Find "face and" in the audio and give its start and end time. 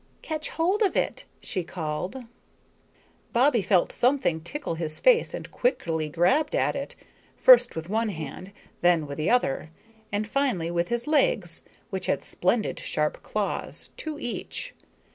4.97-5.51